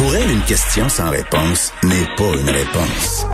Pour 0.00 0.16
elle, 0.16 0.30
une 0.30 0.40
question 0.44 0.88
sans 0.88 1.10
réponse 1.10 1.74
n'est 1.82 2.06
pas 2.16 2.32
une 2.34 2.48
réponse. 2.48 3.26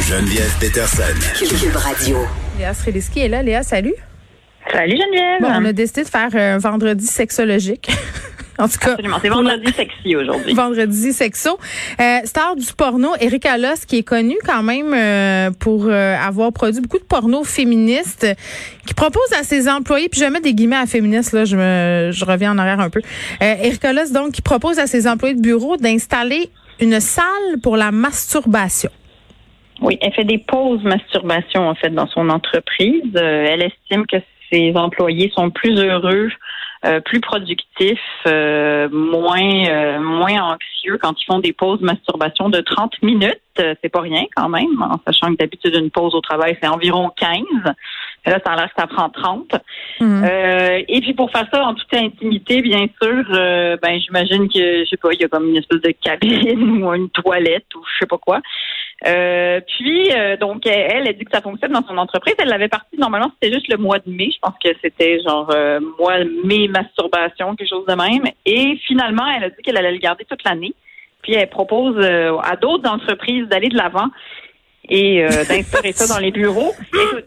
Geneviève 0.00 0.52
Peterson. 0.58 1.04
Cube 1.38 1.76
Radio. 1.76 2.18
Léa 2.58 2.74
Sreliski 2.74 3.20
est 3.20 3.28
là. 3.28 3.44
Léa, 3.44 3.62
salut. 3.62 3.94
Salut 4.72 4.96
Geneviève. 4.96 5.40
Bon, 5.40 5.52
on 5.52 5.64
a 5.66 5.72
décidé 5.72 6.02
de 6.02 6.08
faire 6.08 6.34
un 6.34 6.58
vendredi 6.58 7.06
sexologique. 7.06 7.92
en 8.62 8.68
tout 8.68 8.78
cas. 8.78 8.92
Absolument. 8.92 9.18
C'est 9.20 9.28
vendredi 9.28 9.72
sexy 9.72 10.16
aujourd'hui. 10.16 10.54
Vendredi 10.54 11.12
sexo. 11.12 11.58
Euh, 12.00 12.18
star 12.24 12.56
du 12.56 12.72
porno, 12.76 13.10
Eric 13.20 13.46
Allos, 13.46 13.84
qui 13.86 13.98
est 13.98 14.02
connu 14.02 14.36
quand 14.46 14.62
même 14.62 14.92
euh, 14.94 15.50
pour 15.58 15.86
euh, 15.86 16.14
avoir 16.16 16.52
produit 16.52 16.80
beaucoup 16.80 16.98
de 16.98 17.04
porno 17.04 17.44
féministes, 17.44 18.26
qui 18.86 18.94
propose 18.94 19.32
à 19.38 19.42
ses 19.42 19.68
employés, 19.68 20.08
puis 20.08 20.20
je 20.20 20.26
mets 20.26 20.40
des 20.40 20.54
guillemets 20.54 20.76
à 20.76 20.86
féministes, 20.86 21.32
là, 21.32 21.44
je, 21.44 21.56
me, 21.56 22.10
je 22.12 22.24
reviens 22.24 22.52
en 22.52 22.58
arrière 22.58 22.80
un 22.80 22.90
peu. 22.90 23.00
Euh, 23.42 23.54
Eric 23.62 23.84
Allos, 23.84 24.12
donc, 24.12 24.32
qui 24.32 24.42
propose 24.42 24.78
à 24.78 24.86
ses 24.86 25.08
employés 25.08 25.34
de 25.34 25.42
bureau 25.42 25.76
d'installer 25.76 26.50
une 26.80 27.00
salle 27.00 27.60
pour 27.62 27.76
la 27.76 27.90
masturbation. 27.90 28.90
Oui, 29.80 29.98
elle 30.00 30.12
fait 30.12 30.24
des 30.24 30.38
pauses 30.38 30.82
masturbation, 30.84 31.68
en 31.68 31.74
fait, 31.74 31.90
dans 31.90 32.06
son 32.06 32.28
entreprise. 32.28 33.02
Euh, 33.16 33.46
elle 33.48 33.62
estime 33.62 34.06
que 34.06 34.16
ses 34.52 34.72
employés 34.76 35.32
sont 35.34 35.50
plus 35.50 35.78
heureux, 35.78 36.28
euh, 36.84 37.00
plus 37.00 37.20
productifs, 37.20 38.00
euh, 38.26 38.88
moins 38.90 39.66
euh, 39.68 40.00
moins 40.00 40.54
anxieux 40.54 40.98
quand 41.00 41.14
ils 41.20 41.24
font 41.26 41.38
des 41.38 41.52
pauses 41.52 41.80
masturbation 41.80 42.48
de 42.48 42.60
30 42.60 43.02
minutes. 43.02 43.40
Euh, 43.60 43.74
c'est 43.82 43.88
pas 43.88 44.00
rien 44.00 44.24
quand 44.34 44.48
même, 44.48 44.82
en 44.82 44.98
sachant 45.06 45.28
que 45.32 45.36
d'habitude 45.36 45.74
une 45.74 45.90
pause 45.90 46.14
au 46.14 46.20
travail 46.20 46.58
c'est 46.60 46.68
environ 46.68 47.10
15. 47.16 47.38
Là, 48.24 48.38
ça 48.44 48.52
a 48.52 48.56
l'air 48.56 48.68
que 48.72 48.80
ça 48.80 48.86
prend 48.86 49.10
30. 49.10 49.50
Mhm. 50.00 50.24
Euh, 50.24 50.82
et 50.86 51.00
puis 51.00 51.12
pour 51.12 51.30
faire 51.32 51.46
ça 51.52 51.64
en 51.64 51.74
toute 51.74 51.92
intimité, 51.92 52.62
bien 52.62 52.86
sûr, 53.02 53.24
euh, 53.30 53.76
ben 53.82 53.98
j'imagine 53.98 54.48
que 54.48 54.84
je 54.84 54.88
sais 54.88 54.96
pas, 54.96 55.12
il 55.12 55.20
y 55.20 55.24
a 55.24 55.28
comme 55.28 55.48
une 55.48 55.56
espèce 55.56 55.80
de 55.80 55.92
cabine 56.00 56.82
ou 56.84 56.94
une 56.94 57.10
toilette 57.10 57.66
ou 57.74 57.82
je 57.84 57.98
sais 57.98 58.06
pas 58.06 58.18
quoi. 58.18 58.40
Euh, 59.06 59.60
puis 59.66 60.10
euh, 60.12 60.36
donc 60.36 60.64
elle, 60.66 61.08
elle 61.08 61.16
dit 61.16 61.24
que 61.24 61.32
ça 61.32 61.40
fonctionne 61.40 61.72
dans 61.72 61.84
son 61.84 61.98
entreprise. 61.98 62.34
Elle 62.38 62.48
l'avait 62.48 62.68
partie 62.68 62.96
normalement 62.96 63.32
c'était 63.40 63.52
juste 63.52 63.68
le 63.68 63.76
mois 63.76 63.98
de 63.98 64.08
mai. 64.08 64.30
Je 64.32 64.38
pense 64.40 64.54
que 64.62 64.70
c'était 64.80 65.18
genre 65.26 65.50
euh, 65.52 65.80
mois 65.98 66.18
mai 66.44 66.68
masturbation 66.68 67.56
quelque 67.56 67.68
chose 67.68 67.86
de 67.86 67.94
même. 67.94 68.24
Et 68.46 68.76
finalement 68.86 69.26
elle 69.36 69.44
a 69.44 69.50
dit 69.50 69.62
qu'elle 69.64 69.76
allait 69.76 69.92
le 69.92 69.98
garder 69.98 70.24
toute 70.24 70.44
l'année. 70.44 70.74
Puis 71.22 71.34
elle 71.34 71.48
propose 71.48 72.04
à 72.04 72.56
d'autres 72.56 72.88
entreprises 72.88 73.46
d'aller 73.46 73.68
de 73.68 73.76
l'avant 73.76 74.08
et 74.88 75.24
euh, 75.24 75.28
d'instaurer 75.44 75.92
ça 75.92 76.12
dans 76.12 76.18
les 76.20 76.30
bureaux. 76.32 76.72
Écoute, 76.92 77.24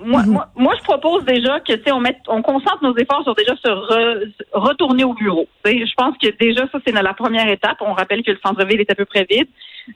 moi, 0.00 0.22
moi, 0.26 0.48
moi, 0.56 0.74
je 0.78 0.82
propose 0.84 1.24
déjà 1.24 1.60
que 1.60 1.72
on 1.92 2.00
mette, 2.00 2.18
on 2.28 2.40
concentre 2.42 2.78
nos 2.82 2.96
efforts 2.96 3.22
sur 3.24 3.34
déjà 3.34 3.54
se 3.56 3.68
re- 3.68 4.32
retourner 4.52 5.04
au 5.04 5.12
bureau. 5.14 5.46
Je 5.64 5.94
pense 5.96 6.16
que 6.18 6.28
déjà 6.40 6.62
ça 6.72 6.78
c'est 6.86 6.92
la 6.92 7.14
première 7.14 7.48
étape. 7.48 7.76
On 7.80 7.92
rappelle 7.92 8.22
que 8.22 8.30
le 8.30 8.38
centre-ville 8.44 8.80
est 8.80 8.90
à 8.90 8.94
peu 8.94 9.04
près 9.04 9.26
vide. 9.30 9.48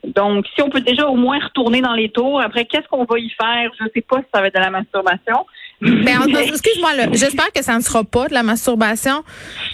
Donc, 0.04 0.46
si 0.54 0.60
on 0.60 0.68
peut 0.68 0.82
déjà 0.82 1.08
au 1.08 1.14
moins 1.16 1.38
retourner 1.38 1.80
dans 1.80 1.94
les 1.94 2.10
tours, 2.10 2.42
après, 2.42 2.66
qu'est-ce 2.66 2.86
qu'on 2.88 3.04
va 3.04 3.18
y 3.18 3.30
faire? 3.30 3.70
Je 3.80 3.84
sais 3.94 4.02
pas 4.02 4.18
si 4.18 4.26
ça 4.34 4.42
va 4.42 4.48
être 4.48 4.54
de 4.54 4.60
la 4.60 4.70
masturbation. 4.70 5.46
Ben, 5.80 6.18
en- 6.20 6.26
excuse-moi, 6.52 6.94
là, 6.94 7.04
j'espère 7.12 7.50
que 7.52 7.62
ça 7.64 7.74
ne 7.74 7.80
sera 7.80 8.04
pas 8.04 8.28
de 8.28 8.34
la 8.34 8.42
masturbation 8.42 9.22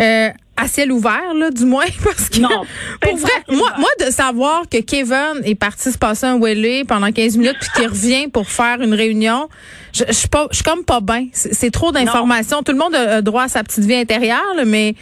euh, 0.01 0.29
à 0.57 0.69
ciel 0.69 0.93
ouvert, 0.93 1.35
là, 1.35 1.51
du 1.51 1.65
moins, 1.65 1.85
parce 2.05 2.29
que 2.29 2.41
Non, 2.41 2.63
pour 3.01 3.17
vrai, 3.17 3.33
moi, 3.49 3.73
moi, 3.79 3.89
de 4.01 4.11
savoir 4.11 4.69
que 4.71 4.81
Kevin 4.81 5.41
est 5.45 5.55
parti 5.55 5.91
se 5.91 5.99
passer 5.99 6.27
un 6.27 6.37
wheelie 6.37 6.85
pendant 6.85 7.11
15 7.11 7.37
minutes 7.37 7.57
puis 7.61 7.71
qu'il 7.75 7.89
revient 7.89 8.29
pour 8.29 8.49
faire 8.49 8.81
une 8.81 8.95
réunion, 8.95 9.49
je, 9.93 10.05
je 10.07 10.13
suis 10.13 10.29
pas, 10.29 10.47
je 10.51 10.57
suis 10.57 10.65
comme 10.65 10.85
pas 10.85 11.01
bien. 11.01 11.27
C'est 11.33 11.71
trop 11.71 11.93
d'informations. 11.93 12.63
Tout 12.63 12.73
le 12.73 12.79
monde 12.79 12.95
a, 12.95 13.23
droit 13.23 13.45
à 13.45 13.49
sa 13.49 13.63
petite 13.65 13.85
vie 13.85 13.97
intérieure, 13.97 14.55
là, 14.57 14.65
mais 14.65 14.95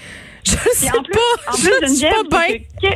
je 0.45 0.53
sais 0.75 0.89
en 0.89 1.03
plus, 1.03 1.13
pas. 1.13 1.53
en 1.53 1.57
je 1.57 1.95
suis 1.95 2.07
pas 2.07 2.47
bien. 2.47 2.91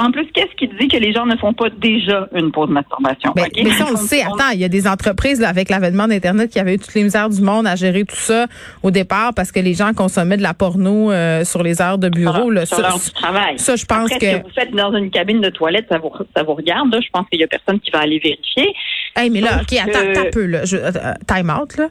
En 0.00 0.10
plus, 0.12 0.26
qu'est-ce 0.32 0.54
qui 0.56 0.68
dit 0.68 0.88
que 0.88 0.96
les 0.96 1.12
gens 1.12 1.26
ne 1.26 1.36
font 1.36 1.52
pas 1.52 1.68
déjà 1.70 2.28
une 2.34 2.52
pause 2.52 2.70
masturbation? 2.70 3.32
Ben, 3.34 3.46
mais 3.56 3.70
ça, 3.72 3.84
on 3.88 3.90
le 3.90 3.96
sait. 3.96 4.22
Attends, 4.22 4.50
il 4.54 4.60
y 4.60 4.64
a 4.64 4.68
des 4.68 4.86
entreprises 4.86 5.40
là, 5.40 5.48
avec 5.48 5.68
l'avènement 5.70 6.06
d'Internet 6.06 6.50
qui 6.50 6.58
avaient 6.58 6.74
eu 6.74 6.78
toutes 6.78 6.94
les 6.94 7.02
misères 7.02 7.28
du 7.28 7.42
monde 7.42 7.66
à 7.66 7.74
gérer 7.76 8.04
tout 8.04 8.16
ça 8.16 8.46
au 8.82 8.90
départ 8.90 9.34
parce 9.34 9.50
que 9.52 9.60
les 9.60 9.74
gens 9.74 9.92
consommaient 9.94 10.36
de 10.36 10.42
la 10.42 10.54
porno 10.54 11.10
euh, 11.10 11.44
sur 11.44 11.62
les 11.62 11.82
heures 11.82 11.98
de 11.98 12.08
bureau. 12.08 12.42
sur 12.44 12.50
là. 12.50 12.66
sur 12.66 12.76
Ça, 12.76 12.82
l'heure 12.82 12.98
du 12.98 13.10
travail. 13.10 13.58
ça, 13.58 13.76
je 13.76 13.84
pense 13.84 14.12
Après, 14.12 14.18
que- 14.18 14.26
ce 14.32 14.36
que 14.38 14.42
vous 14.44 14.54
faites 14.54 14.70
dans 14.74 14.94
une 14.96 15.10
cabine 15.10 15.40
de 15.40 15.50
toilette, 15.50 15.86
ça 15.90 15.98
vous, 15.98 16.10
ça 16.36 16.42
vous 16.42 16.54
regarde. 16.54 16.92
Là. 16.92 17.00
Je 17.00 17.08
pense 17.12 17.26
qu'il 17.28 17.40
y 17.40 17.44
a 17.44 17.48
personne 17.48 17.80
qui 17.80 17.90
va 17.90 18.00
aller 18.00 18.18
vérifier. 18.18 18.72
Hey, 19.16 19.30
mais 19.30 19.40
là, 19.40 19.60
OK, 19.62 19.76
attends, 19.78 19.98
attends 20.10 20.20
un 20.20 20.30
peu, 20.30 20.46
là. 20.46 20.64
Je, 20.64 20.76
euh, 20.76 20.90
time 21.26 21.50
out, 21.50 21.76
là. 21.76 21.88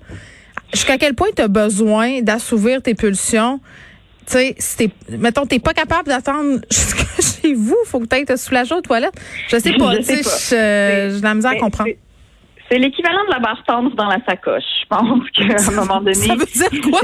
Jusqu'à 0.73 0.97
quel 0.97 1.13
point 1.13 1.28
tu 1.35 1.41
as 1.41 1.47
besoin 1.47 2.22
d'assouvir 2.22 2.81
tes 2.81 2.94
pulsions? 2.96 3.59
Tu 4.27 4.33
sais, 4.33 4.55
si 4.59 4.77
t'es, 4.77 4.89
mettons, 5.17 5.45
t'es 5.45 5.59
pas 5.59 5.73
capable 5.73 6.09
d'attendre 6.09 6.59
jusqu'à 6.71 7.21
chez 7.41 7.53
vous, 7.53 7.77
faut 7.85 7.99
que 7.99 8.05
tu 8.13 8.25
te 8.25 8.35
soulager 8.35 8.75
aux 8.75 8.81
toilettes. 8.81 9.15
Je 9.47 9.57
sais 9.57 9.73
pas, 9.73 9.95
tu 9.97 10.03
sais 10.03 10.15
je- 10.23 11.13
j'ai 11.13 11.19
de 11.19 11.23
la 11.23 11.33
misère 11.33 11.51
à 11.51 11.55
comprendre. 11.55 11.89
c'est- 12.69 12.77
l'équivalent 12.77 13.23
de 13.27 13.33
la 13.33 13.39
barre 13.39 13.63
tendre 13.66 13.95
dans 13.95 14.07
la 14.07 14.17
sacoche. 14.27 14.63
Je 14.81 14.87
pense 14.89 15.29
qu'à 15.31 15.71
un 15.71 15.75
moment 15.75 15.99
donné. 16.01 16.13
Ça 16.13 16.35
veut 16.35 16.45
dire 16.45 16.69
quoi? 16.89 16.99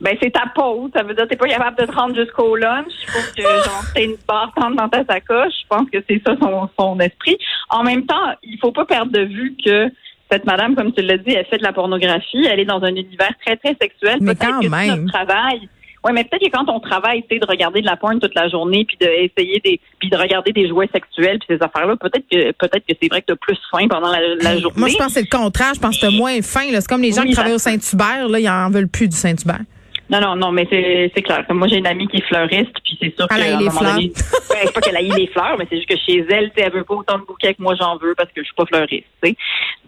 Ben, 0.00 0.16
c'est 0.20 0.30
ta 0.32 0.46
pause. 0.54 0.90
Ça 0.96 1.02
veut 1.02 1.14
dire 1.14 1.24
que 1.24 1.28
t'es 1.30 1.36
pas 1.36 1.46
capable 1.46 1.76
de 1.78 1.84
te 1.84 1.92
rendre 1.92 2.14
jusqu'au 2.16 2.56
lunch. 2.56 2.86
Il 3.02 3.10
faut 3.10 3.32
que, 3.36 3.42
genre, 3.42 3.84
t'aies 3.94 4.06
une 4.06 4.16
barre 4.26 4.50
tendre 4.56 4.74
dans 4.76 4.88
ta 4.88 5.04
sacoche. 5.04 5.52
Je 5.62 5.66
pense 5.68 5.88
que 5.90 5.98
c'est 6.08 6.20
ça 6.26 6.34
son, 6.40 6.68
son 6.78 6.98
esprit. 7.00 7.36
En 7.68 7.82
même 7.84 8.06
temps, 8.06 8.32
il 8.42 8.58
faut 8.58 8.72
pas 8.72 8.86
perdre 8.86 9.12
de 9.12 9.20
vue 9.20 9.54
que 9.64 9.88
cette 10.32 10.46
madame, 10.46 10.74
comme 10.74 10.92
tu 10.92 11.02
l'as 11.02 11.18
dit, 11.18 11.32
elle 11.32 11.44
fait 11.46 11.58
de 11.58 11.62
la 11.62 11.72
pornographie. 11.74 12.46
Elle 12.50 12.60
est 12.60 12.64
dans 12.64 12.82
un 12.82 12.94
univers 12.94 13.32
très, 13.44 13.56
très 13.58 13.76
sexuel. 13.80 14.18
Mais 14.22 14.34
Peut-être 14.34 14.52
quand 14.54 14.60
que 14.60 14.66
même. 14.68 15.02
notre 15.02 15.12
travail. 15.12 15.68
Ouais, 16.04 16.12
mais 16.12 16.24
peut-être 16.24 16.42
que 16.42 16.50
quand 16.50 16.68
on 16.72 16.80
travaille, 16.80 17.22
tu 17.22 17.34
sais, 17.34 17.38
de 17.40 17.46
regarder 17.46 17.82
de 17.82 17.86
la 17.86 17.96
porn 17.96 18.18
toute 18.20 18.34
la 18.34 18.48
journée, 18.48 18.86
puis 18.86 18.96
d'essayer 18.98 19.60
des, 19.60 19.78
puis 19.98 20.08
de 20.08 20.16
regarder 20.16 20.50
des 20.52 20.66
jouets 20.66 20.88
sexuels, 20.94 21.38
puis 21.40 21.56
ces 21.58 21.62
affaires-là, 21.62 21.96
peut-être 21.96 22.24
que 22.30 22.52
peut-être 22.52 22.86
que 22.86 22.94
c'est 23.00 23.08
vrai 23.08 23.20
que 23.20 23.26
t'as 23.26 23.36
plus 23.36 23.58
faim 23.70 23.86
pendant 23.88 24.10
la, 24.10 24.58
journée. 24.58 24.74
Moi, 24.78 24.88
je 24.88 24.96
pense 24.96 25.08
que 25.08 25.12
c'est 25.12 25.30
le 25.30 25.38
contraire. 25.38 25.74
Je 25.74 25.80
pense 25.80 25.96
que 25.96 26.00
t'as 26.06 26.10
moins 26.10 26.40
faim. 26.40 26.70
là. 26.72 26.80
C'est 26.80 26.88
comme 26.88 27.02
les 27.02 27.12
gens 27.12 27.22
Oui, 27.22 27.28
qui 27.28 27.34
travaillent 27.34 27.58
ça- 27.58 27.70
au 27.70 27.78
Saint-Hubert, 27.78 28.28
là, 28.28 28.40
ils 28.40 28.48
en 28.48 28.70
veulent 28.70 28.88
plus 28.88 29.08
du 29.08 29.16
Saint-Hubert. 29.16 29.60
Non, 30.10 30.20
non, 30.20 30.36
non, 30.36 30.50
mais 30.52 30.66
c'est 30.70 31.10
c'est 31.14 31.22
clair. 31.22 31.44
Comme 31.46 31.58
moi, 31.58 31.68
j'ai 31.68 31.76
une 31.76 31.86
amie 31.86 32.08
qui 32.08 32.16
est 32.18 32.26
fleuriste, 32.26 32.72
puis 32.84 32.98
c'est 33.00 33.14
sûr 33.16 33.26
Elle 33.30 33.36
que 33.36 33.42
haït 33.42 33.52
à 33.52 33.56
un 33.56 33.60
les 33.60 33.70
fleurs. 33.70 33.94
donné- 33.94 34.12
Ben, 34.50 34.56
c'est 34.64 34.72
pas 34.72 34.80
qu'elle 34.80 34.96
aille 34.96 35.10
les 35.16 35.26
fleurs, 35.28 35.56
mais 35.58 35.66
c'est 35.70 35.76
juste 35.76 35.88
que 35.88 35.96
chez 35.96 36.24
elle, 36.30 36.50
elle 36.56 36.72
veut 36.72 36.84
pas 36.84 36.94
autant 36.94 37.18
de 37.18 37.24
bouquets 37.24 37.54
que 37.54 37.62
moi 37.62 37.74
j'en 37.80 37.96
veux 37.96 38.14
parce 38.16 38.28
que 38.30 38.40
je 38.40 38.44
suis 38.44 38.54
pas 38.54 38.66
fleuriste, 38.66 39.06
tu 39.22 39.30
sais. 39.30 39.36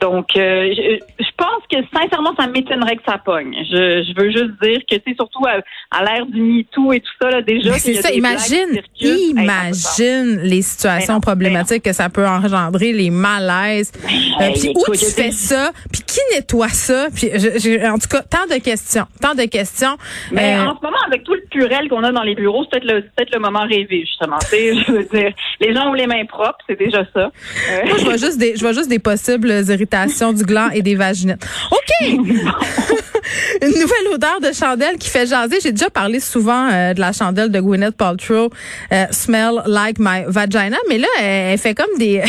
Donc, 0.00 0.26
euh, 0.36 0.72
je, 0.76 0.98
je 1.24 1.30
pense 1.36 1.62
que 1.70 1.76
sincèrement, 1.96 2.34
ça 2.38 2.46
m'étonnerait 2.46 2.96
que 2.96 3.02
ça 3.06 3.18
pogne. 3.18 3.54
Je, 3.70 4.02
je 4.04 4.20
veux 4.20 4.30
juste 4.30 4.52
dire 4.62 4.80
que 4.90 4.96
c'est 5.06 5.14
surtout 5.14 5.44
à, 5.46 5.60
à 5.96 6.04
l'ère 6.04 6.26
du 6.26 6.40
MeToo 6.40 6.92
et 6.92 7.00
tout 7.00 7.10
ça 7.20 7.30
là 7.30 7.42
déjà. 7.42 7.72
C'est 7.78 7.98
a 7.98 8.02
ça, 8.02 8.10
imagine. 8.12 8.80
Hey, 9.00 9.30
imagine 9.30 10.40
les 10.42 10.62
situations 10.62 11.06
Ben 11.08 11.14
non, 11.14 11.20
problématiques 11.20 11.82
que 11.82 11.92
ça 11.92 12.08
peut 12.08 12.26
engendrer, 12.26 12.92
les 12.92 13.10
malaises. 13.10 13.92
Euh, 14.04 14.08
Hey, 14.42 14.52
puis 14.54 14.68
où 14.74 14.80
écoute, 14.82 14.98
tu 14.98 15.04
a 15.06 15.08
fais 15.24 15.30
ça, 15.30 15.70
puis 15.92 16.02
qui 16.02 16.18
nettoie 16.34 16.68
ça, 16.68 17.08
puis 17.14 17.28
je- 17.34 17.86
en 17.88 17.98
tout 17.98 18.08
cas, 18.08 18.22
tant 18.22 18.46
de 18.52 18.60
questions, 18.60 19.06
tant 19.20 19.34
de 19.34 19.44
questions. 19.44 19.96
Mais 20.30 20.56
Euh, 20.56 20.66
en 20.66 20.76
ce 20.76 20.82
moment, 20.82 20.98
avec 21.06 21.24
tout 21.24 21.34
le 21.34 21.42
purel 21.50 21.88
qu'on 21.88 22.02
a 22.04 22.12
dans 22.12 22.22
les 22.22 22.34
bureaux, 22.34 22.64
c'est 22.64 22.80
peut-être 22.80 22.92
le, 22.92 23.02
peut-être 23.02 23.32
le 23.32 23.40
moment 23.40 23.62
rêvé, 23.66 24.00
justement. 24.06 24.38
Tu 24.40 24.46
sais, 24.48 24.74
je 24.86 24.92
veux 24.92 25.04
dire, 25.04 25.32
les 25.60 25.74
gens 25.74 25.90
ont 25.90 25.94
les 25.94 26.06
mains 26.06 26.24
propres, 26.26 26.58
c'est 26.68 26.78
déjà 26.78 27.04
ça. 27.14 27.30
Euh, 27.70 27.86
moi, 27.86 27.96
je 27.98 28.04
vois 28.04 28.16
juste 28.26 28.38
des, 28.38 28.56
je 28.56 28.60
vois 28.60 28.72
juste 28.72 28.88
des 28.88 28.98
possibles 28.98 29.50
irritations 29.68 30.32
du 30.32 30.44
gland 30.44 30.70
et 30.70 30.82
des 30.82 30.94
vaginettes. 30.94 31.44
OK! 31.70 32.08
Une 33.62 33.68
nouvelle 33.68 34.14
odeur 34.14 34.40
de 34.40 34.52
chandelle 34.52 34.96
qui 34.98 35.08
fait 35.08 35.26
jaser. 35.26 35.58
J'ai 35.62 35.70
déjà 35.72 35.90
parlé 35.90 36.18
souvent 36.20 36.68
euh, 36.70 36.92
de 36.92 37.00
la 37.00 37.12
chandelle 37.12 37.50
de 37.50 37.60
Gwyneth 37.60 37.96
Paltrow, 37.96 38.50
euh, 38.92 39.04
Smell 39.10 39.62
Like 39.66 39.98
My 39.98 40.24
Vagina, 40.26 40.76
mais 40.88 40.98
là, 40.98 41.08
elle, 41.20 41.52
elle 41.52 41.58
fait 41.58 41.74
comme 41.74 41.96
des... 41.98 42.22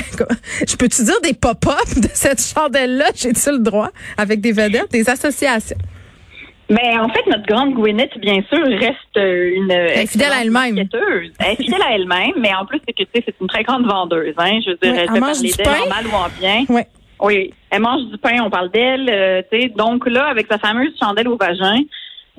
je 0.68 0.76
peux-tu 0.76 1.04
dire 1.04 1.20
des 1.24 1.34
pop-up 1.34 1.74
de 1.98 2.08
cette 2.14 2.42
chandelle-là? 2.42 3.06
J'ai-tu 3.16 3.52
le 3.52 3.60
droit? 3.60 3.90
Avec 4.18 4.42
des 4.42 4.52
vedettes, 4.52 4.92
des 4.92 5.10
associations? 5.10 5.78
Mais 6.70 6.98
en 6.98 7.10
fait, 7.10 7.26
notre 7.28 7.46
grande 7.46 7.74
Gwyneth, 7.74 8.18
bien 8.20 8.42
sûr, 8.52 8.66
reste 8.66 9.18
euh, 9.18 9.52
une. 9.56 9.70
Elle 9.72 10.00
est 10.00 10.08
fidèle 10.08 10.32
à 10.32 10.42
elle-même. 10.42 10.78
Elle 10.78 11.52
est 11.52 11.56
fidèle 11.62 11.82
à 11.82 11.94
elle-même, 11.96 12.34
mais 12.38 12.54
en 12.56 12.66
plus, 12.66 12.80
c'est 12.88 12.94
que 12.94 13.04
tu 13.04 13.10
sais, 13.14 13.24
c'est 13.26 13.36
une 13.42 13.48
très 13.48 13.64
grande 13.64 13.86
vendeuse. 13.86 14.34
Hein? 14.38 14.60
Je 14.66 14.72
veux 14.72 14.78
dire, 14.82 14.94
Ouais, 14.94 15.00
elle 15.08 15.10
elle 15.16 15.20
mange 15.22 15.42
du 15.42 15.52
pain. 15.62 15.72
en 15.86 15.90
mal 15.90 16.08
ou 16.08 16.16
en 16.16 16.30
bien. 16.40 16.66
Ouais. 16.70 16.88
Oui, 17.22 17.54
elle 17.70 17.82
mange 17.82 18.06
du 18.10 18.18
pain, 18.18 18.42
on 18.44 18.50
parle 18.50 18.72
d'elle. 18.72 19.10
euh, 19.10 19.42
tu 19.52 19.62
sais, 19.62 19.70
donc 19.70 20.08
là, 20.10 20.26
avec 20.28 20.48
sa 20.50 20.58
fameuse 20.58 20.94
chandelle 21.00 21.28
au 21.28 21.38
vagin, 21.38 21.80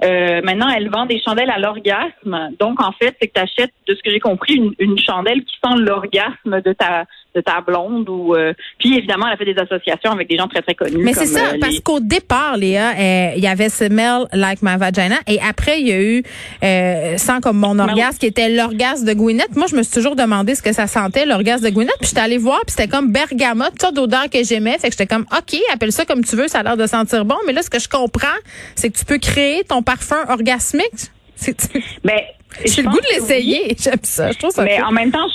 euh, 0.03 0.41
maintenant, 0.43 0.69
elle 0.71 0.91
vend 0.91 1.07
des 1.07 1.21
chandelles 1.23 1.51
à 1.51 1.59
l'orgasme. 1.59 2.51
Donc, 2.59 2.83
en 2.83 2.93
fait, 2.93 3.15
c'est 3.21 3.29
que 3.29 3.35
tu 3.35 3.41
achètes, 3.41 3.73
de 3.87 3.95
ce 3.95 4.03
que 4.03 4.11
j'ai 4.11 4.21
compris, 4.21 4.55
une, 4.55 4.73
une 4.79 4.99
chandelle 4.99 5.45
qui 5.45 5.55
sent 5.63 5.77
l'orgasme 5.79 6.61
de 6.63 6.73
ta 6.73 7.05
de 7.35 7.41
ta 7.41 7.61
blonde. 7.61 8.09
ou 8.09 8.35
euh, 8.35 8.53
Puis, 8.79 8.97
évidemment, 8.97 9.27
elle 9.27 9.35
a 9.35 9.37
fait 9.37 9.45
des 9.45 9.59
associations 9.59 10.13
avec 10.13 10.29
des 10.29 10.37
gens 10.37 10.47
très, 10.49 10.63
très 10.63 10.75
connus. 10.75 11.03
Mais 11.03 11.13
c'est 11.15 11.27
ça, 11.27 11.41
euh, 11.55 11.59
parce 11.61 11.75
les- 11.75 11.81
qu'au 11.81 12.01
départ, 12.01 12.57
Léa, 12.57 12.91
euh, 12.99 13.33
il 13.37 13.43
y 13.43 13.47
avait 13.47 13.69
Smell 13.69 14.27
Like 14.33 14.61
My 14.63 14.77
Vagina 14.77 15.17
et 15.27 15.39
après, 15.41 15.81
il 15.81 15.89
y 15.89 15.93
a 15.93 16.01
eu 16.01 16.23
euh, 16.63 17.17
Sans 17.19 17.41
comme 17.41 17.59
mon 17.59 17.79
orgasme, 17.79 18.19
qui 18.19 18.27
était 18.27 18.49
l'orgasme 18.49 19.07
de 19.07 19.13
Gwyneth. 19.15 19.57
Moi, 19.57 19.67
je 19.69 19.77
me 19.77 19.83
suis 19.83 19.93
toujours 19.93 20.17
demandé 20.17 20.55
ce 20.55 20.63
que 20.63 20.73
ça 20.73 20.87
sentait, 20.87 21.27
l'orgasme 21.27 21.65
de 21.65 21.71
Gwyneth. 21.71 21.95
Puis 22.01 22.09
j'étais 22.11 22.21
allée 22.21 22.39
voir, 22.39 22.61
puis 22.67 22.75
c'était 22.77 22.89
comme 22.89 23.13
bergamote, 23.13 23.71
toute 23.73 23.81
sorte 23.83 23.95
d'odeur 23.95 24.31
que 24.31 24.43
j'aimais. 24.45 24.79
Fait 24.79 24.89
que 24.89 24.93
j'étais 24.97 25.07
comme, 25.07 25.27
OK, 25.37 25.59
appelle 25.73 25.93
ça 25.93 26.05
comme 26.05 26.25
tu 26.25 26.37
veux, 26.37 26.49
ça 26.49 26.61
a 26.61 26.63
l'air 26.63 26.77
de 26.77 26.87
sentir 26.87 27.25
bon. 27.25 27.37
Mais 27.47 27.53
là, 27.53 27.63
ce 27.63 27.71
que 27.71 27.79
je 27.81 27.89
comprends, 27.89 28.27
c'est 28.75 28.91
que 28.91 28.99
tu 28.99 29.05
peux 29.05 29.19
créer 29.19 29.65
ton 29.65 29.83
parfum 29.83 30.25
orgasmique. 30.29 30.85
C'est- 31.37 31.69
Mais 32.05 32.27
J'ai 32.65 32.83
le 32.83 32.89
goût 32.89 33.01
de 33.01 33.07
l'essayer. 33.15 33.75
J'aime 33.81 33.99
ça. 34.03 34.31
Je 34.31 34.39
trouve 34.39 34.51
ça. 34.51 34.63
Mais 34.65 34.81
en 34.83 34.93
même 34.93 35.11
temps, 35.11 35.27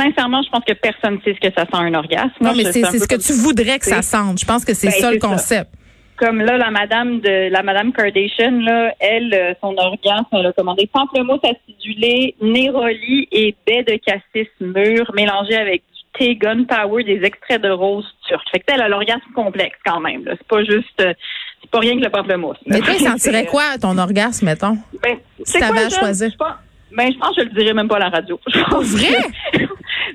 sincèrement, 0.00 0.42
je 0.42 0.50
pense 0.50 0.64
que 0.64 0.72
personne 0.72 1.16
ne 1.16 1.20
sait 1.20 1.34
ce 1.34 1.48
que 1.48 1.54
ça 1.54 1.64
sent 1.64 1.76
un 1.76 1.94
orgasme. 1.94 2.32
Non, 2.40 2.52
mais 2.56 2.64
c'est 2.72 2.82
ce 2.82 3.08
que 3.08 3.16
tu 3.16 3.32
voudrais 3.32 3.78
que 3.78 3.86
ça 3.86 4.02
sente. 4.02 4.38
Je 4.38 4.46
pense 4.46 4.64
que 4.64 4.74
c'est 4.74 4.88
ben, 4.88 5.00
ça 5.00 5.12
le 5.12 5.18
concept. 5.18 5.70
Comme 6.16 6.40
là, 6.40 6.58
la 6.58 6.70
madame 6.70 7.20
de 7.20 7.50
la 7.50 7.62
madame 7.62 7.92
Kardashian, 7.92 8.60
là, 8.60 8.92
elle, 9.00 9.32
euh, 9.32 9.54
son 9.62 9.74
orgasme, 9.78 10.26
elle 10.32 10.46
a 10.46 10.52
commandé 10.52 10.86
pamplemousse 10.92 11.40
acidulé, 11.42 12.34
néroli 12.42 13.26
et 13.32 13.54
baie 13.66 13.82
de 13.84 13.96
cassis 13.96 14.50
mûr 14.60 15.10
mélangé 15.14 15.56
avec 15.56 15.82
du 15.94 16.18
thé 16.18 16.36
gunpowder, 16.36 17.04
des 17.04 17.24
extraits 17.24 17.62
de 17.62 17.70
rose 17.70 18.04
turque. 18.28 18.46
Fait 18.52 18.58
que 18.58 18.64
elle 18.68 18.82
a 18.82 18.88
l'orgasme 18.88 19.32
complexe 19.34 19.78
quand 19.86 20.00
même. 20.00 20.24
C'est 20.26 20.46
pas 20.46 20.62
juste, 20.62 21.00
euh, 21.00 21.14
c'est 21.62 21.70
pas 21.70 21.78
rien 21.78 21.96
que 21.98 22.04
le 22.04 22.10
pamplemousse. 22.10 22.58
Mais 22.66 22.80
toi, 22.80 22.92
il 22.98 23.06
sentirait 23.06 23.46
quoi 23.46 23.78
ton 23.80 23.96
orgasme, 23.96 24.44
mettons? 24.44 24.76
Ben, 25.02 25.16
si 25.42 25.58
t'avais 25.58 25.84
à 25.84 25.88
choisir. 25.88 26.30
Ben, 26.94 27.10
je 27.12 27.18
pense 27.18 27.36
que 27.36 27.42
je 27.42 27.48
le 27.48 27.54
dirais 27.54 27.72
même 27.72 27.88
pas 27.88 27.96
à 27.96 28.00
la 28.00 28.08
radio. 28.10 28.38
Pour 28.70 28.82
vrai? 28.82 29.16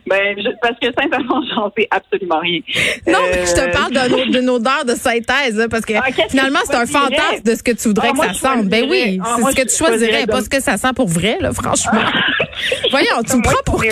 Ben, 0.08 0.38
parce 0.62 0.78
que 0.80 0.88
sincèrement, 1.00 1.42
j'en 1.56 1.72
sais 1.76 1.88
absolument 1.90 2.40
rien. 2.40 2.60
Non, 3.08 3.20
mais 3.32 3.46
je 3.46 3.54
te 3.54 3.62
euh, 3.62 3.72
parle 3.72 4.32
d'une 4.32 4.50
odeur 4.50 4.86
de 4.86 4.94
synthèse, 4.94 5.68
parce 5.70 5.86
que 5.86 5.94
ah, 5.94 6.04
finalement, 6.30 6.60
c'est 6.66 6.76
un 6.76 6.86
fantasme 6.86 7.44
de 7.44 7.56
ce 7.56 7.64
que 7.64 7.72
tu 7.72 7.88
voudrais 7.88 8.12
ah, 8.14 8.28
que 8.28 8.34
ça 8.34 8.34
sente. 8.34 8.66
Ben 8.68 8.86
oui, 8.90 9.20
ah, 9.24 9.38
c'est 9.38 9.52
ce 9.52 9.56
que 9.56 9.70
tu 9.70 9.76
choisirais, 9.76 10.28
pas 10.28 10.42
ce 10.42 10.50
que 10.50 10.62
ça 10.62 10.78
sent 10.78 10.94
pour 10.96 11.08
vrai, 11.08 11.38
là, 11.42 11.52
franchement. 11.54 12.00
Voyons, 12.92 13.24
tu 13.28 13.38
me 13.38 13.42
prends 13.42 13.64
pour 13.66 13.82
qui? 13.82 13.90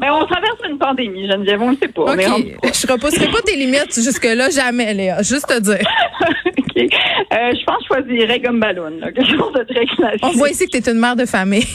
ben, 0.00 0.10
on 0.12 0.26
traverse 0.26 0.58
une 0.68 0.78
pandémie, 0.78 1.28
Geneviève, 1.30 1.62
on 1.62 1.72
ne 1.72 1.76
sait 1.76 1.88
pas. 1.88 2.02
OK, 2.02 2.20
je 2.20 2.92
repousserai 2.92 3.28
pas 3.28 3.42
tes 3.42 3.56
limites 3.56 3.94
jusque-là, 3.94 4.50
jamais, 4.50 4.92
Léa, 4.92 5.22
juste 5.22 5.46
te 5.46 5.60
dire. 5.60 5.86
OK. 6.46 6.76
Euh, 6.76 7.52
je 7.52 7.64
pense 7.64 7.78
que 7.78 7.82
je 7.82 8.02
choisirais 8.02 8.40
comme 8.40 8.60
ballon, 8.60 8.92
quelque 9.00 9.24
chose 9.24 9.52
de 9.52 9.62
très 9.72 9.86
classique. 9.86 10.20
On 10.22 10.30
voit 10.32 10.50
ici 10.50 10.66
que 10.66 10.76
tu 10.76 10.88
es 10.88 10.92
une 10.92 10.98
mère 10.98 11.16
de 11.16 11.24
famille. 11.26 11.66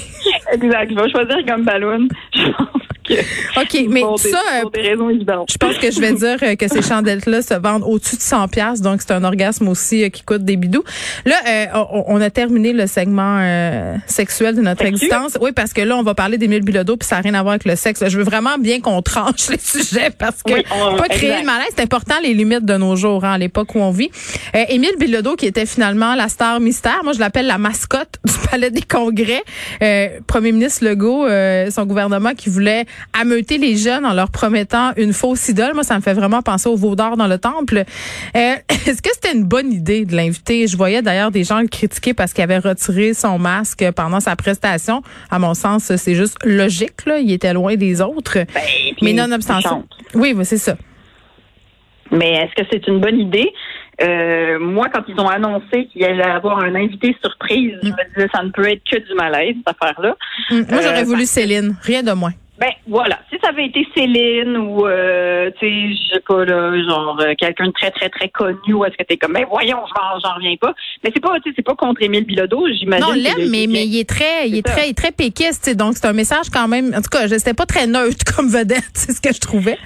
exact, 0.51 0.91
je 0.91 0.95
vais 0.95 1.09
choisir 1.09 1.37
comme 1.47 1.63
ballon. 1.63 2.07
Je 2.35 2.43
pense 2.51 2.80
OK, 3.57 3.85
mais 3.89 4.01
ça, 4.17 4.41
euh, 4.55 5.43
je 5.49 5.57
pense 5.57 5.77
que 5.77 5.91
je 5.91 5.99
vais 5.99 6.13
dire 6.13 6.37
euh, 6.43 6.55
que 6.55 6.67
ces 6.67 6.81
chandelles-là 6.81 7.41
se 7.41 7.53
vendent 7.53 7.83
au-dessus 7.85 8.15
de 8.15 8.21
100 8.21 8.47
pièces, 8.47 8.81
donc 8.81 9.01
c'est 9.01 9.11
un 9.11 9.23
orgasme 9.23 9.67
aussi 9.67 10.03
euh, 10.03 10.09
qui 10.09 10.23
coûte 10.23 10.43
des 10.43 10.55
bidous. 10.55 10.83
Là, 11.25 11.35
on 12.05 12.19
a 12.21 12.29
terminé 12.29 12.73
le 12.73 12.87
segment 12.87 13.41
sexuel 14.07 14.55
de 14.55 14.61
notre 14.61 14.85
existence. 14.85 15.37
Oui, 15.41 15.51
parce 15.51 15.73
que 15.73 15.81
là, 15.81 15.97
on 15.97 16.03
va 16.03 16.13
parler 16.13 16.37
d'Émile 16.37 16.63
Bilodeau, 16.63 16.97
puis 16.97 17.07
ça 17.07 17.17
n'a 17.17 17.21
rien 17.21 17.33
à 17.33 17.41
voir 17.41 17.53
avec 17.53 17.65
le 17.65 17.75
sexe. 17.75 18.03
Je 18.07 18.17
veux 18.17 18.23
vraiment 18.23 18.57
bien 18.57 18.79
qu'on 18.79 19.01
tranche 19.01 19.49
les 19.49 19.59
sujets 19.59 20.09
parce 20.17 20.43
que 20.43 20.53
pas 20.97 21.07
créer 21.07 21.39
le 21.39 21.45
malaise, 21.45 21.69
c'est 21.75 21.83
important 21.83 22.15
les 22.23 22.33
limites 22.33 22.65
de 22.65 22.77
nos 22.77 22.95
jours, 22.95 23.25
hein, 23.25 23.33
à 23.33 23.37
l'époque 23.37 23.75
où 23.75 23.79
on 23.79 23.91
vit. 23.91 24.09
Émile 24.53 24.95
Bilodeau, 24.99 25.35
qui 25.35 25.45
était 25.45 25.65
finalement 25.65 26.15
la 26.15 26.29
star 26.29 26.59
mystère, 26.59 27.01
moi 27.03 27.13
je 27.13 27.19
l'appelle 27.19 27.47
la 27.47 27.57
mascotte 27.57 28.19
du 28.25 28.33
Palais 28.49 28.71
des 28.71 28.81
Congrès. 28.81 29.43
Premier 30.27 30.51
ministre 30.51 30.85
Legault, 30.85 31.27
son 31.71 31.85
gouvernement 31.85 32.33
qui 32.35 32.49
voulait 32.49 32.85
ameuter 33.19 33.57
les 33.57 33.77
jeunes 33.77 34.05
en 34.05 34.13
leur 34.13 34.29
promettant 34.29 34.91
une 34.97 35.13
fausse 35.13 35.49
idole. 35.49 35.73
Moi, 35.73 35.83
ça 35.83 35.95
me 35.95 36.01
fait 36.01 36.13
vraiment 36.13 36.41
penser 36.41 36.69
au 36.69 36.75
veau 36.75 36.95
d'or 36.95 37.17
dans 37.17 37.27
le 37.27 37.37
temple. 37.37 37.83
Euh, 38.35 38.55
est-ce 38.69 39.01
que 39.01 39.09
c'était 39.13 39.33
une 39.33 39.45
bonne 39.45 39.71
idée 39.71 40.05
de 40.05 40.15
l'inviter? 40.15 40.67
Je 40.67 40.77
voyais 40.77 41.01
d'ailleurs 41.01 41.31
des 41.31 41.43
gens 41.43 41.61
le 41.61 41.67
critiquer 41.67 42.13
parce 42.13 42.33
qu'il 42.33 42.43
avait 42.43 42.59
retiré 42.59 43.13
son 43.13 43.39
masque 43.39 43.85
pendant 43.95 44.19
sa 44.19 44.35
prestation. 44.35 45.01
À 45.29 45.39
mon 45.39 45.53
sens, 45.53 45.95
c'est 45.95 46.15
juste 46.15 46.37
logique. 46.43 47.05
Là. 47.05 47.19
Il 47.19 47.31
était 47.31 47.53
loin 47.53 47.75
des 47.75 48.01
autres. 48.01 48.39
Ben, 48.53 48.61
mais 49.01 49.13
nonobstant 49.13 49.83
Oui, 50.13 50.35
c'est 50.43 50.57
ça. 50.57 50.75
Mais 52.11 52.33
est-ce 52.33 52.61
que 52.61 52.67
c'est 52.71 52.87
une 52.87 52.99
bonne 52.99 53.19
idée? 53.19 53.51
Euh, 54.01 54.59
moi, 54.59 54.87
quand 54.91 55.03
ils 55.07 55.19
ont 55.19 55.27
annoncé 55.27 55.87
qu'il 55.91 56.03
allait 56.03 56.23
avoir 56.23 56.59
un 56.59 56.75
invité 56.75 57.15
surprise, 57.21 57.77
je 57.83 57.89
me 57.89 58.15
disais 58.15 58.27
ça 58.33 58.43
ne 58.43 58.49
peut 58.49 58.67
être 58.67 58.81
que 58.89 58.97
du 58.97 59.13
malaise, 59.13 59.55
cette 59.57 59.75
affaire-là. 59.81 60.15
Mm. 60.49 60.61
Moi, 60.69 60.81
j'aurais 60.81 61.01
euh, 61.01 61.05
voulu 61.05 61.25
Céline, 61.25 61.75
rien 61.83 62.01
de 62.01 62.11
moins. 62.11 62.33
Ben 62.61 62.69
voilà, 62.87 63.17
si 63.31 63.39
ça 63.43 63.49
avait 63.49 63.65
été 63.65 63.87
Céline 63.95 64.55
ou 64.55 64.85
euh, 64.85 65.49
tu 65.59 65.65
sais, 65.65 65.95
je 65.95 66.13
sais 66.13 66.19
pas 66.19 66.45
là, 66.45 66.71
genre 66.87 67.19
euh, 67.19 67.33
quelqu'un 67.35 67.65
de 67.65 67.71
très 67.71 67.89
très 67.89 68.07
très 68.09 68.29
connu, 68.29 68.75
ou 68.75 68.85
est-ce 68.85 68.95
que 68.95 69.01
t'es 69.01 69.17
comme 69.17 69.33
ben 69.33 69.47
voyons, 69.49 69.79
j'en 70.23 70.35
reviens 70.35 70.55
pas. 70.57 70.75
Mais 71.03 71.09
c'est 71.11 71.19
pas, 71.19 71.39
tu 71.39 71.49
sais, 71.49 71.55
c'est 71.55 71.65
pas 71.65 71.73
contre 71.73 72.03
Émile 72.03 72.23
Bilodeau, 72.23 72.67
j'imagine. 72.67 73.03
Non, 73.03 73.13
l'aime, 73.13 73.49
mais 73.49 73.65
mais 73.67 73.87
il 73.87 73.99
est 73.99 74.07
très, 74.07 74.47
il 74.47 74.59
est, 74.59 74.61
très, 74.61 74.85
il 74.85 74.91
est 74.91 74.97
très 74.97 75.11
péquiste, 75.11 75.75
donc 75.75 75.95
c'est 75.95 76.05
un 76.05 76.13
message 76.13 76.51
quand 76.53 76.67
même. 76.67 76.93
En 76.95 77.01
tout 77.01 77.09
cas, 77.09 77.27
c'était 77.27 77.55
pas 77.55 77.65
très 77.65 77.87
neutre 77.87 78.23
comme 78.35 78.47
vedette, 78.47 78.91
c'est 78.93 79.13
ce 79.13 79.21
que 79.21 79.33
je 79.33 79.39
trouvais. 79.39 79.79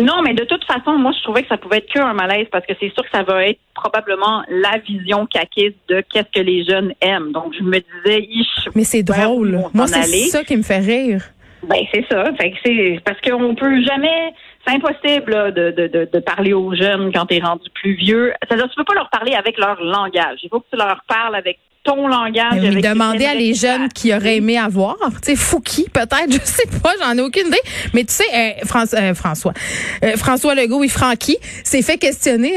Non, 0.00 0.22
mais 0.22 0.32
de 0.32 0.44
toute 0.44 0.64
façon, 0.64 0.92
moi, 0.98 1.12
je 1.16 1.22
trouvais 1.22 1.42
que 1.42 1.48
ça 1.48 1.58
pouvait 1.58 1.78
être 1.78 1.92
qu'un 1.92 2.14
malaise 2.14 2.46
parce 2.50 2.64
que 2.64 2.72
c'est 2.80 2.92
sûr 2.94 3.02
que 3.02 3.10
ça 3.10 3.22
va 3.22 3.46
être 3.46 3.60
probablement 3.74 4.42
la 4.48 4.78
vision 4.78 5.26
caquiste 5.26 5.76
de 5.88 6.02
qu'est-ce 6.10 6.30
que 6.34 6.44
les 6.44 6.64
jeunes 6.64 6.92
aiment. 7.02 7.32
Donc, 7.32 7.54
je 7.58 7.62
me 7.62 7.78
disais, 7.78 8.28
Mais 8.74 8.84
c'est 8.84 9.02
drôle. 9.02 9.60
Moi, 9.74 9.86
c'est 9.86 10.02
ça 10.02 10.44
qui 10.44 10.56
me 10.56 10.62
fait 10.62 10.78
rire. 10.78 11.22
Ben 11.62 11.84
c'est 11.92 12.06
ça. 12.10 12.24
Fait 12.40 12.52
que 12.52 12.56
c'est 12.64 13.00
parce 13.04 13.20
qu'on 13.20 13.54
peut 13.54 13.82
jamais. 13.82 14.32
C'est 14.66 14.74
impossible 14.74 15.54
de, 15.54 15.70
de, 15.70 15.86
de, 15.86 16.08
de, 16.12 16.18
parler 16.20 16.52
aux 16.52 16.74
jeunes 16.74 17.12
quand 17.12 17.26
tu 17.26 17.36
es 17.36 17.40
rendu 17.40 17.68
plus 17.74 17.94
vieux. 17.94 18.32
C'est-à-dire 18.42 18.68
tu 18.68 18.76
peux 18.76 18.84
pas 18.84 18.94
leur 18.94 19.10
parler 19.10 19.34
avec 19.34 19.58
leur 19.58 19.82
langage. 19.82 20.38
Il 20.42 20.50
faut 20.50 20.60
que 20.60 20.66
tu 20.70 20.76
leur 20.76 21.00
parles 21.08 21.34
avec 21.34 21.58
ton 21.88 22.06
langage. 22.06 22.60
Mais 22.60 22.80
demander 22.80 23.24
à 23.24 23.34
les 23.34 23.54
jeunes 23.54 23.88
qui 23.88 24.12
auraient 24.14 24.36
aimé 24.36 24.58
avoir, 24.58 24.96
tu 25.22 25.30
sais, 25.30 25.36
Fouki 25.36 25.86
peut-être, 25.92 26.30
je 26.30 26.38
sais 26.44 26.68
pas, 26.82 26.92
j'en 27.00 27.16
ai 27.16 27.20
aucune 27.20 27.46
idée. 27.46 27.56
Mais 27.94 28.04
tu 28.04 28.14
sais, 28.14 28.24
euh, 28.34 28.66
François, 28.66 28.98
euh, 28.98 29.14
François, 29.14 29.52
euh, 30.04 30.16
François 30.16 30.54
Legault 30.54 30.84
et 30.84 30.88
Francky 30.88 31.38
s'est 31.64 31.82
fait 31.82 31.98
questionner 31.98 32.52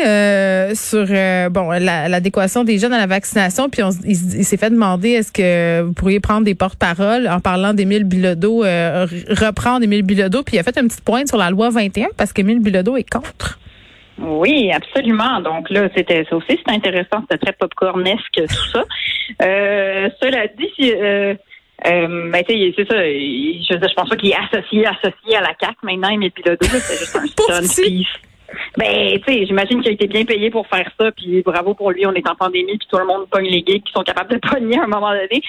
sur 0.75 1.05
bon 1.51 1.71
l'adéquation 1.71 2.63
des 2.63 2.77
jeunes 2.77 2.93
à 2.93 2.99
la 2.99 3.07
vaccination, 3.07 3.69
puis 3.69 3.81
il, 4.05 4.45
s'est 4.45 4.57
fait 4.57 4.69
demander 4.69 5.11
est-ce 5.11 5.31
que 5.31 5.81
vous 5.81 5.93
pourriez 5.93 6.19
prendre 6.19 6.43
des 6.43 6.55
porte-paroles 6.55 7.27
en 7.27 7.39
parlant 7.39 7.73
d'Émile 7.73 8.03
Bilodeau, 8.03 8.59
reprendre 8.59 9.83
Émile 9.83 10.03
Bilodeau, 10.03 10.43
puis 10.43 10.57
il 10.57 10.59
a 10.59 10.63
fait 10.63 10.77
une 10.77 10.87
petite 10.87 11.01
pointe 11.01 11.27
sur 11.27 11.37
la 11.37 11.49
loi 11.49 11.69
21 11.69 12.07
parce 12.17 12.33
qu'Émile 12.33 12.59
Bilodeau 12.59 12.97
est 12.97 13.09
contre. 13.09 13.59
Oui, 14.19 14.71
absolument. 14.71 15.41
Donc 15.41 15.69
là, 15.69 15.89
c'était 15.95 16.25
ça 16.29 16.35
aussi, 16.35 16.49
c'était 16.49 16.71
intéressant, 16.71 17.21
c'était 17.21 17.37
très 17.37 17.53
popcornesque 17.53 18.33
tout 18.33 18.69
ça. 18.71 18.83
Euh, 19.41 20.09
cela 20.21 20.47
dit, 20.47 20.93
euh, 20.93 21.33
euh, 21.87 22.31
ben, 22.31 22.43
c'est 22.47 22.87
ça. 22.87 22.97
Je, 22.97 23.87
je 23.87 23.93
pense 23.95 24.09
pas 24.09 24.15
qu'il 24.15 24.29
est 24.29 24.35
associé, 24.35 24.85
associé 24.85 25.35
à 25.35 25.41
la 25.41 25.53
CAC 25.55 25.75
maintenant, 25.83 26.15
mais 26.17 26.29
Piloto, 26.29 26.65
c'est 26.65 26.99
juste 26.99 27.15
un 27.15 27.61
stun. 27.63 28.03
Ben, 28.77 29.19
tu 29.25 29.33
sais, 29.33 29.45
j'imagine 29.45 29.81
qu'il 29.81 29.91
a 29.91 29.93
été 29.93 30.07
bien 30.07 30.25
payé 30.25 30.49
pour 30.49 30.67
faire 30.67 30.89
ça, 30.99 31.11
puis 31.11 31.41
bravo 31.41 31.73
pour 31.73 31.91
lui, 31.91 32.05
on 32.05 32.13
est 32.13 32.27
en 32.27 32.35
pandémie, 32.35 32.77
puis 32.77 32.87
tout 32.89 32.97
le 32.97 33.05
monde 33.05 33.27
pogne 33.29 33.45
les 33.45 33.63
geeks 33.65 33.85
qui 33.85 33.93
sont 33.93 34.03
capables 34.03 34.33
de 34.33 34.37
pogner 34.49 34.77
à 34.77 34.83
un 34.83 34.87
moment 34.87 35.11
donné. 35.11 35.41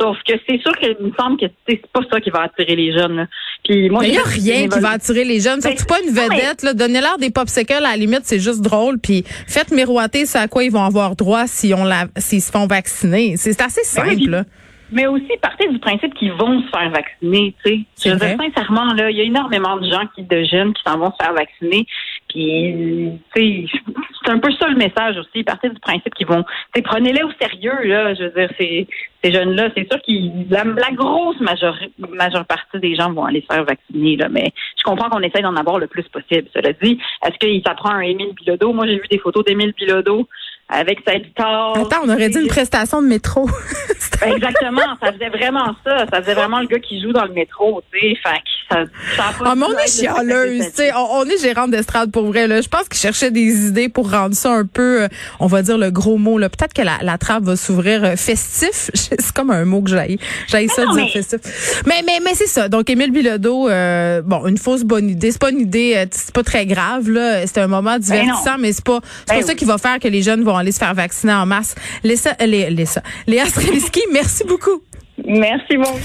Sauf 0.00 0.16
que 0.24 0.34
c'est 0.48 0.60
sûr 0.60 0.76
qu'il 0.78 0.96
me 1.00 1.12
semble 1.18 1.38
que 1.38 1.46
c'est 1.66 1.84
pas 1.92 2.00
ça 2.10 2.20
qui 2.20 2.30
va 2.30 2.42
attirer 2.42 2.76
les 2.76 2.92
jeunes. 2.92 3.28
Puis 3.68 3.90
moi, 3.90 4.04
il 4.06 4.12
n'y 4.12 4.18
a 4.18 4.22
rien 4.22 4.66
qui 4.66 4.80
va 4.80 4.92
attirer 4.92 5.24
les 5.24 5.40
jeunes, 5.40 5.60
surtout 5.60 5.84
ben, 5.86 5.96
pas 5.96 6.00
une 6.02 6.14
vedette. 6.14 6.62
Là. 6.62 6.72
Donnez-leur 6.72 7.18
des 7.18 7.30
popsicles, 7.30 7.74
à 7.74 7.80
la 7.80 7.96
limite, 7.96 8.22
c'est 8.24 8.40
juste 8.40 8.62
drôle. 8.62 8.98
Puis 8.98 9.24
faites 9.46 9.70
miroiter 9.70 10.24
ce 10.24 10.38
à 10.38 10.48
quoi 10.48 10.64
ils 10.64 10.72
vont 10.72 10.82
avoir 10.82 11.16
droit 11.16 11.46
si 11.46 11.74
on 11.74 11.84
la, 11.84 12.06
s'ils 12.16 12.40
se 12.40 12.50
font 12.50 12.66
vacciner. 12.66 13.36
C'est 13.36 13.60
assez 13.60 13.82
ben 13.94 14.16
simple. 14.16 14.44
Mais 14.90 15.06
aussi, 15.06 15.28
partez 15.42 15.68
du 15.68 15.78
principe 15.80 16.14
qu'ils 16.14 16.32
vont 16.32 16.62
se 16.62 16.68
faire 16.68 16.90
vacciner, 16.90 17.54
tu 17.62 17.84
sais. 17.94 18.10
Je 18.10 18.14
veux 18.14 18.36
sincèrement, 18.42 18.94
là, 18.94 19.10
il 19.10 19.18
y 19.18 19.20
a 19.20 19.24
énormément 19.24 19.76
de 19.76 19.84
gens 19.84 20.04
qui, 20.14 20.22
de 20.22 20.44
jeunes 20.44 20.72
qui 20.72 20.82
s'en 20.86 20.98
vont 20.98 21.10
se 21.10 21.22
faire 21.22 21.34
vacciner. 21.34 21.86
Puis, 22.30 23.10
tu 23.34 23.66
sais, 23.68 23.80
c'est 24.28 24.34
un 24.34 24.38
peu 24.38 24.52
ça 24.60 24.68
le 24.68 24.76
message 24.76 25.16
aussi. 25.16 25.42
Partez 25.42 25.70
du 25.70 25.80
principe 25.80 26.14
qu'ils 26.14 26.26
vont, 26.26 26.44
prenez-les 26.84 27.22
au 27.22 27.30
sérieux, 27.40 27.82
là. 27.84 28.12
Je 28.14 28.24
veux 28.24 28.30
dire, 28.30 28.50
ces, 28.58 28.86
ces 29.24 29.32
jeunes-là, 29.32 29.70
c'est 29.74 29.90
sûr 29.90 30.00
qu'ils, 30.02 30.46
la, 30.50 30.64
grosse 30.92 31.40
majeure, 31.40 31.78
majeure 31.98 32.44
partie 32.44 32.78
des 32.78 32.94
gens 32.94 33.10
vont 33.12 33.24
aller 33.24 33.40
se 33.40 33.54
faire 33.54 33.64
vacciner, 33.64 34.16
là. 34.16 34.28
Mais 34.28 34.52
je 34.76 34.82
comprends 34.84 35.08
qu'on 35.08 35.22
essaie 35.22 35.40
d'en 35.40 35.56
avoir 35.56 35.78
le 35.78 35.86
plus 35.86 36.04
possible. 36.08 36.46
Cela 36.54 36.72
dit, 36.82 36.98
est-ce 37.24 37.38
qu'il 37.38 37.62
s'apprend 37.66 37.90
un 37.90 38.00
Émile 38.00 38.34
Bilodeau? 38.34 38.72
Moi, 38.74 38.86
j'ai 38.86 38.96
vu 38.96 39.08
des 39.10 39.18
photos 39.18 39.44
d'Émile 39.44 39.72
Bilodeau 39.72 40.28
avec 40.68 40.98
sa 41.06 41.18
guitare. 41.18 41.78
Attends, 41.78 42.02
on 42.04 42.10
aurait 42.10 42.28
dit 42.28 42.40
une 42.40 42.48
prestation 42.48 43.00
de 43.00 43.06
métro. 43.06 43.48
Ben, 44.20 44.32
exactement, 44.32 44.96
ça 45.00 45.12
faisait 45.12 45.28
vraiment 45.28 45.76
ça. 45.84 46.04
Ça 46.12 46.20
faisait 46.20 46.34
vraiment 46.34 46.58
le 46.58 46.66
gars 46.66 46.80
qui 46.80 47.00
joue 47.00 47.12
dans 47.12 47.24
le 47.24 47.32
métro, 47.32 47.82
tu 47.92 48.00
sais. 48.00 48.16
Fait 48.16 48.42
ça, 48.70 48.84
ça 49.16 49.28
a 49.28 49.32
pas 49.32 49.50
ah, 49.50 49.54
mais 49.54 49.64
on 49.64 49.78
est 49.78 49.88
chialeuse, 49.88 50.66
tu 50.66 50.70
sais. 50.74 50.90
On, 50.94 51.24
est 51.24 51.40
gérante 51.40 51.70
d'estrade 51.70 52.10
pour 52.10 52.26
vrai, 52.26 52.46
là. 52.46 52.60
Je 52.60 52.68
pense 52.68 52.88
qu'il 52.88 52.98
cherchait 52.98 53.30
des 53.30 53.68
idées 53.68 53.88
pour 53.88 54.10
rendre 54.10 54.34
ça 54.34 54.52
un 54.52 54.66
peu, 54.66 55.02
euh, 55.02 55.08
on 55.40 55.46
va 55.46 55.62
dire 55.62 55.78
le 55.78 55.90
gros 55.90 56.18
mot, 56.18 56.38
là. 56.38 56.50
Peut-être 56.50 56.74
que 56.74 56.82
la, 56.82 56.98
la 57.02 57.16
trappe 57.16 57.44
va 57.44 57.56
s'ouvrir 57.56 58.04
euh, 58.04 58.16
festif. 58.16 58.90
C'est 58.94 59.32
comme 59.32 59.50
un 59.50 59.64
mot 59.64 59.80
que 59.80 59.90
j'ai. 59.90 60.18
J'ai 60.48 60.68
ça 60.68 60.84
de 60.84 60.92
dire 60.92 61.10
festif. 61.10 61.82
Mais, 61.86 62.02
mais, 62.04 62.20
mais 62.22 62.34
c'est 62.34 62.46
ça. 62.46 62.68
Donc, 62.68 62.90
Émile 62.90 63.10
Bilodeau, 63.10 63.68
euh, 63.68 64.20
bon, 64.22 64.46
une 64.46 64.58
fausse 64.58 64.84
bonne 64.84 65.08
idée. 65.08 65.32
C'est 65.32 65.40
pas 65.40 65.50
une 65.50 65.60
idée, 65.60 66.06
c'est 66.10 66.34
pas 66.34 66.42
très 66.42 66.66
grave, 66.66 67.08
là. 67.08 67.46
C'est 67.46 67.58
un 67.58 67.68
moment 67.68 67.92
ben 67.92 67.98
divertissant, 67.98 68.58
mais 68.58 68.72
c'est 68.72 68.84
pas, 68.84 69.00
c'est 69.20 69.34
pas 69.34 69.40
ben 69.40 69.46
ça 69.46 69.54
qui 69.54 69.64
va 69.64 69.78
faire 69.78 69.98
que 69.98 70.08
les 70.08 70.22
jeunes 70.22 70.44
vont 70.44 70.56
aller 70.56 70.72
se 70.72 70.78
faire 70.78 70.94
vacciner 70.94 71.32
en 71.32 71.46
masse. 71.46 71.74
Léa, 72.04 72.36
Léa, 72.44 72.70
Léa 73.26 73.46
Streliski, 73.46 74.02
merci 74.12 74.44
beaucoup. 74.44 74.82
Merci 75.24 75.76
beaucoup. 75.76 75.98